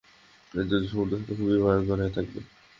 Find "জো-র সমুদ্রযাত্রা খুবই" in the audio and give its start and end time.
0.69-1.57